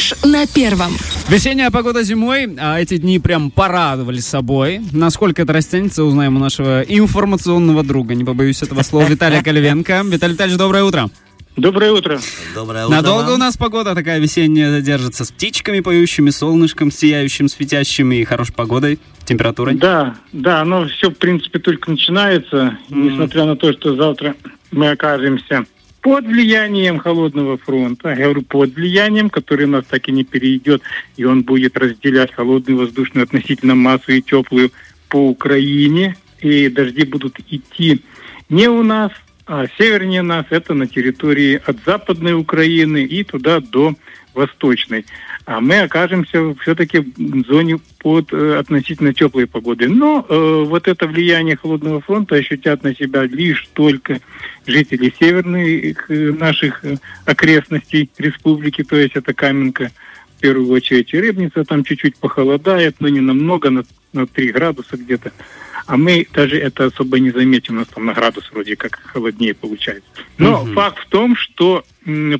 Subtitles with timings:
[0.00, 0.96] Фреш на первом.
[1.28, 4.80] Весенняя погода зимой, а эти дни прям порадовали собой.
[4.92, 10.02] Насколько это растянется, узнаем у нашего информационного друга, не побоюсь этого слова, Виталия Кольвенко.
[10.06, 11.10] Виталий Витальевич, доброе утро.
[11.56, 12.18] Доброе утро.
[12.54, 13.34] Доброе утро Надолго вам.
[13.34, 18.98] у нас погода такая весенняя задержится с птичками поющими, солнышком сияющим, светящим и хорошей погодой,
[19.26, 19.74] температурой.
[19.74, 24.34] Да, да, оно все, в принципе, только начинается, несмотря на то, что завтра
[24.70, 25.66] мы окажемся
[26.00, 30.82] под влиянием холодного фронта, я говорю, под влиянием, который у нас так и не перейдет,
[31.16, 34.72] и он будет разделять холодную воздушную относительно массу и теплую
[35.08, 38.02] по Украине, и дожди будут идти
[38.50, 39.12] не у нас,
[39.46, 43.94] а севернее нас, это на территории от Западной Украины и туда до
[44.34, 45.06] Восточной.
[45.50, 49.88] А мы окажемся все-таки в зоне под э, относительно теплой погоды.
[49.88, 54.20] Но э, вот это влияние холодного фронта ощутят на себя лишь только
[54.64, 59.90] жители северных э, наших э, окрестностей республики, то есть это Каменка,
[60.36, 63.82] в первую очередь, и Рыбница, там чуть-чуть похолодает, но не намного, на,
[64.12, 65.32] на 3 градуса где-то.
[65.84, 69.54] А мы даже это особо не заметим, у нас там на градус вроде как холоднее
[69.54, 70.08] получается.
[70.38, 70.74] Но Мгм.
[70.74, 71.84] факт в том, что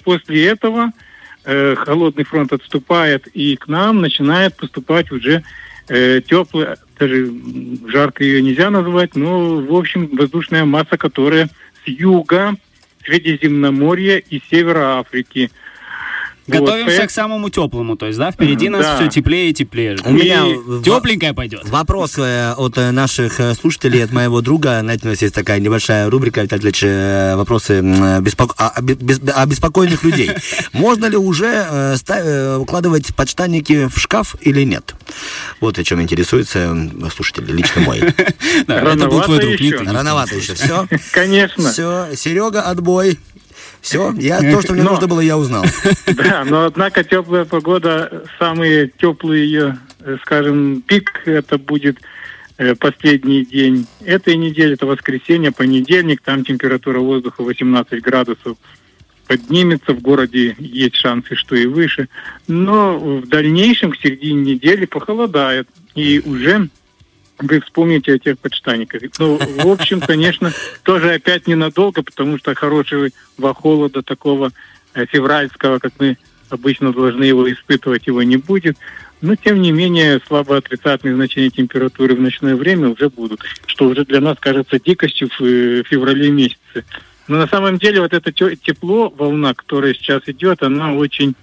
[0.05, 0.93] после этого
[1.45, 5.43] э, холодный фронт отступает, и к нам начинает поступать уже
[5.89, 7.33] э, теплая, даже
[7.89, 11.49] жарко ее нельзя назвать, но, в общем, воздушная масса, которая
[11.85, 12.55] с юга,
[13.05, 15.51] Средиземноморья и Севера Африки.
[16.47, 18.97] Вот, Готовимся поэт- к самому теплому, то есть, да, впереди нас Да.
[18.97, 19.97] все теплее и теплее.
[20.05, 21.69] У меня И в- Тепленькая пойдет.
[21.69, 24.81] Вопрос э, от э, наших э, слушателей, от моего друга.
[24.81, 26.83] Знаете, у нас есть такая небольшая рубрика, Виталий Ильич,
[27.37, 27.81] вопросы
[28.21, 30.31] беспоко- о, о бе- без- о беспокойных людей.
[30.73, 31.97] Можно ли уже
[32.59, 34.95] укладывать подштанники в шкаф или нет?
[35.61, 36.75] Вот о чем интересуется
[37.15, 37.99] слушатель, лично мой.
[38.67, 40.55] Это был твой друг, Рановато еще.
[40.55, 40.87] Все?
[41.13, 41.71] Конечно.
[41.71, 42.09] Все.
[42.17, 43.19] Серега, отбой.
[43.81, 45.65] Все, я то, что мне Но- нужно было, я узнал.
[46.07, 51.99] Да, но однако теплая погода, самый теплый ее, э, скажем, пик, это будет
[52.59, 58.57] э, последний день этой недели, это воскресенье, понедельник, там температура воздуха 18 градусов
[59.31, 62.09] поднимется, в городе есть шансы, что и выше,
[62.49, 66.69] но в дальнейшем, к середине недели, похолодает, и уже
[67.41, 69.03] вы вспомните о тех подштаниках.
[69.19, 70.53] Ну, в общем, конечно,
[70.83, 73.11] тоже опять ненадолго, потому что хорошего
[73.55, 74.53] холода такого
[74.95, 76.17] э, февральского, как мы
[76.49, 78.77] обычно должны его испытывать, его не будет.
[79.21, 84.05] Но, тем не менее, слабо отрицательные значения температуры в ночное время уже будут, что уже
[84.05, 86.85] для нас кажется дикостью в э, феврале месяце.
[87.29, 91.35] Но на самом деле вот это те- тепло, волна, которая сейчас идет, она очень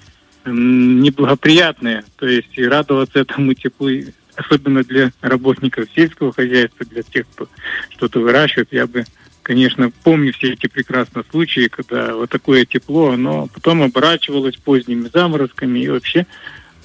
[0.46, 2.04] неблагоприятная.
[2.18, 3.90] То есть и радоваться этому теплу,
[4.38, 7.48] особенно для работников сельского хозяйства, для тех, кто
[7.90, 9.04] что-то выращивает, я бы,
[9.44, 15.80] конечно, помню все эти прекрасные случаи, когда вот такое тепло, оно потом оборачивалось поздними заморозками.
[15.80, 16.26] И вообще,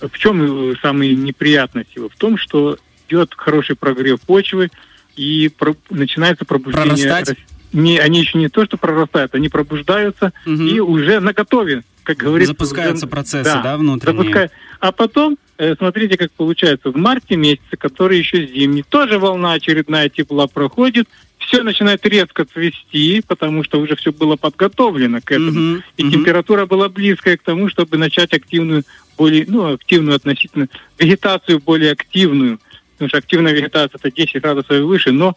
[0.01, 2.09] в чем самая неприятность его?
[2.09, 4.71] В том, что идет хороший прогрев почвы,
[5.17, 7.07] и про- начинается пробуждение...
[7.07, 7.37] Прорастать?
[7.75, 10.67] Не, они еще не то, что прорастают, они пробуждаются Мгм.
[10.69, 12.53] и уже на готове, как говорится.
[12.53, 14.23] Запускаются уже- процессы, да, внутренние?
[14.25, 15.39] запускай- А потом,
[15.79, 21.09] смотрите, как получается, в марте месяце, который еще зимний, тоже волна очередная тепла проходит,
[21.39, 25.51] все начинает резко цвести, потому что уже все было подготовлено к этому.
[25.51, 26.13] Мгм, И мгм.
[26.13, 28.85] температура была близкая к тому, чтобы начать активную,
[29.17, 30.69] более, ну, активную относительно,
[30.99, 32.61] вегетацию более активную.
[32.95, 35.37] Потому что активная вегетация это 10 градусов и выше, но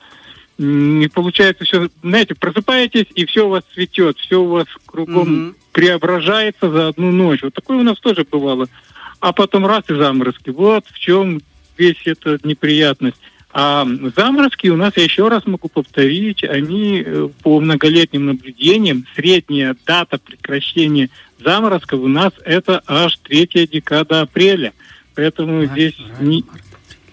[0.57, 5.55] и получается все, знаете, просыпаетесь, и все у вас цветет, все у вас кругом Мгм.
[5.73, 7.41] преображается за одну ночь.
[7.41, 8.69] Вот такое у нас тоже бывало.
[9.25, 10.51] А потом раз и заморозки.
[10.51, 11.41] Вот в чем
[11.79, 13.17] весь эта неприятность.
[13.51, 13.83] А
[14.15, 20.19] заморозки у нас, я еще раз могу повторить, они э, по многолетним наблюдениям, средняя дата
[20.19, 21.09] прекращения
[21.43, 24.73] заморозков у нас это аж третья декада апреля.
[25.15, 26.61] Поэтому Март, здесь, февраль, не- март.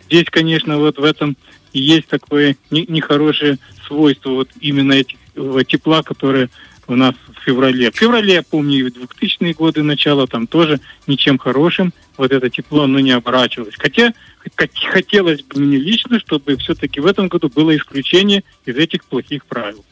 [0.04, 1.34] здесь, конечно, вот в этом
[1.72, 3.56] и есть такое не- нехорошее
[3.86, 6.50] свойство вот именно этих э, тепла, которое
[6.88, 7.90] у нас в феврале.
[7.90, 12.50] В феврале, я помню, и в 2000-е годы начала, там тоже ничем хорошим вот это
[12.50, 13.74] тепло, оно не оборачивалось.
[13.78, 14.12] Хотя
[14.44, 19.44] хот- хотелось бы мне лично, чтобы все-таки в этом году было исключение из этих плохих
[19.46, 19.84] правил.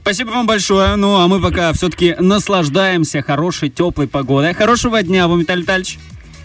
[0.00, 0.94] Спасибо вам большое.
[0.96, 4.54] Ну, а мы пока все-таки наслаждаемся хорошей, теплой погодой.
[4.54, 5.98] Хорошего дня вам, Виталий Витальевич.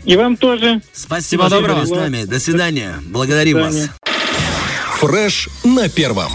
[0.06, 0.81] И вам тоже.
[0.94, 1.86] Спасибо, что доброго.
[1.86, 2.24] с нами.
[2.24, 2.95] До свидания.
[3.06, 3.74] Благодарим До вас.
[3.74, 3.94] свидания.
[5.00, 6.31] Фреш на первом.